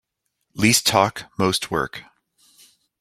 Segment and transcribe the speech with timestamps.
[0.55, 2.01] Least talk most work.